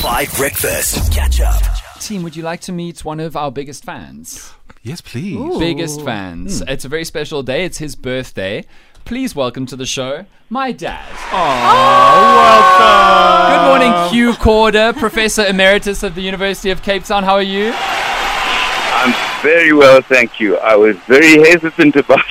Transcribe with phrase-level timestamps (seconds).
[0.00, 1.12] Five Breakfast.
[1.12, 1.62] Catch up.
[2.00, 4.54] Team, would you like to meet one of our biggest fans?
[4.82, 5.58] Yes, please.
[5.58, 6.60] Biggest fans.
[6.60, 6.70] Hmm.
[6.70, 7.66] It's a very special day.
[7.66, 8.64] It's his birthday.
[9.04, 11.06] Please welcome to the show my dad.
[11.32, 12.34] Oh,
[12.80, 13.52] welcome.
[13.52, 17.22] Good morning, Hugh Corder, Professor Emeritus of the University of Cape Town.
[17.22, 17.72] How are you?
[17.74, 20.56] I'm very well, thank you.
[20.56, 22.24] I was very hesitant about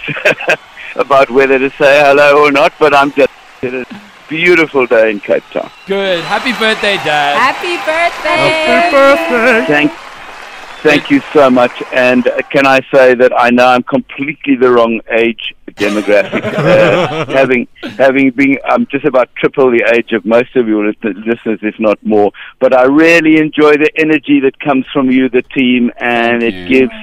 [0.95, 3.31] about whether to say hello or not, but I'm just
[3.61, 3.98] it's a
[4.29, 5.69] beautiful day in Cape Town.
[5.87, 6.23] Good.
[6.23, 7.37] Happy birthday, Dad.
[7.37, 8.29] Happy birthday!
[8.69, 9.65] Happy birthday.
[9.73, 9.91] Thank,
[10.81, 11.81] thank you so much.
[11.91, 17.25] And uh, can I say that I know I'm completely the wrong age demographic, uh,
[17.27, 21.59] having having been I'm just about triple the age of most of your lis- listeners,
[21.61, 22.31] if not more.
[22.59, 26.67] But I really enjoy the energy that comes from you, the team, and it you.
[26.67, 26.93] gives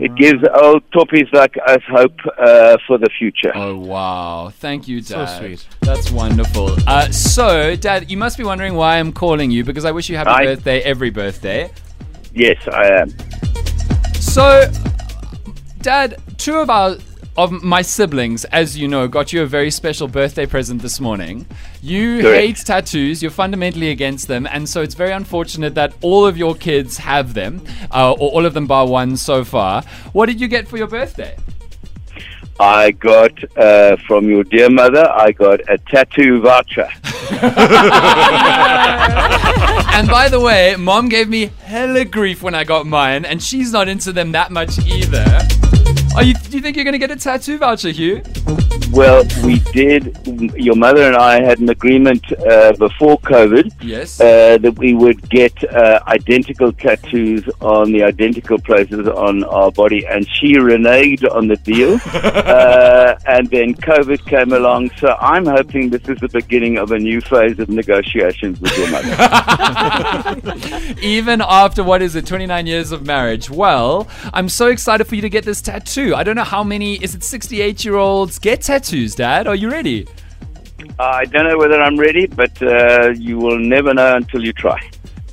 [0.00, 3.52] it gives old toppies like us hope uh, for the future.
[3.54, 4.50] Oh wow!
[4.50, 5.26] Thank you, Dad.
[5.26, 5.66] So sweet.
[5.80, 6.76] That's wonderful.
[6.86, 10.16] Uh, so, Dad, you must be wondering why I'm calling you because I wish you
[10.16, 11.70] happy I- birthday every birthday.
[12.32, 13.10] Yes, I am.
[14.14, 14.68] So,
[15.80, 16.96] Dad, two of our
[17.36, 21.46] of my siblings, as you know, got you a very special birthday present this morning.
[21.82, 22.40] You Correct.
[22.40, 23.22] hate tattoos.
[23.22, 27.34] You're fundamentally against them, and so it's very unfortunate that all of your kids have
[27.34, 29.82] them, uh, or all of them bar one so far.
[30.12, 31.36] What did you get for your birthday?
[32.60, 35.10] I got uh, from your dear mother.
[35.10, 36.88] I got a tattoo voucher.
[39.94, 43.70] And by the way, mom gave me hella grief when I got mine, and she's
[43.70, 45.24] not into them that much either.
[46.14, 48.22] Are you, do you think you're going to get a tattoo voucher, Hugh?
[48.92, 50.16] Well, we did.
[50.54, 54.20] Your mother and I had an agreement uh, before COVID Yes.
[54.20, 60.06] uh, that we would get uh, identical tattoos on the identical places on our body,
[60.06, 61.94] and she reneged on the deal.
[62.14, 66.98] uh, and then COVID came along, so I'm hoping this is the beginning of a
[66.98, 69.10] new phase of negotiations with your mother.
[71.02, 73.50] Even after what is it, 29 years of marriage?
[73.50, 76.03] Well, I'm so excited for you to get this tattoo.
[76.12, 79.46] I don't know how many, is it 68 year olds get tattoos, Dad?
[79.46, 80.06] Are you ready?
[80.98, 84.80] I don't know whether I'm ready, but uh, you will never know until you try.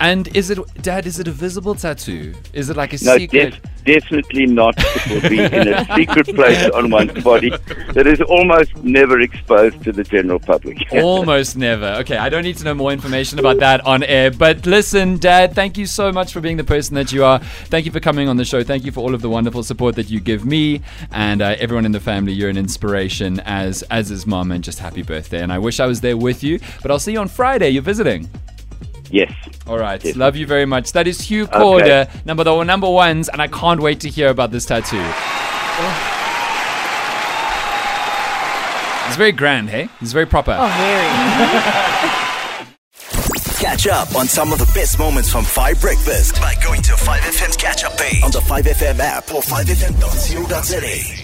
[0.01, 2.33] And is it, Dad, is it a visible tattoo?
[2.53, 3.51] Is it like a No, secret?
[3.61, 4.73] def- definitely not.
[4.77, 7.51] It will be in a secret place on one's body
[7.93, 10.77] that is almost never exposed to the general public.
[10.91, 11.85] Almost never.
[12.01, 14.31] Okay, I don't need to know more information about that on air.
[14.31, 17.39] But listen, Dad, thank you so much for being the person that you are.
[17.39, 18.63] Thank you for coming on the show.
[18.63, 20.81] Thank you for all of the wonderful support that you give me
[21.11, 22.33] and uh, everyone in the family.
[22.33, 25.41] You're an inspiration, as as is Mom, and just happy birthday.
[25.43, 26.59] And I wish I was there with you.
[26.81, 27.69] But I'll see you on Friday.
[27.69, 28.29] You're visiting.
[29.11, 29.33] Yes.
[29.67, 30.03] All right.
[30.03, 30.15] Yes.
[30.15, 30.91] Love you very much.
[30.93, 34.51] That is Hugh Corder, number the number ones, and I can't wait to hear about
[34.51, 35.03] this tattoo.
[39.07, 39.89] It's very grand, hey?
[39.99, 40.55] It's very proper.
[40.57, 42.21] Oh, very.
[43.59, 47.57] Catch up on some of the best moments from 5 Breakfast by going to 5FM's
[47.57, 51.20] catch up page on the 5FM app or 5FM.co.za.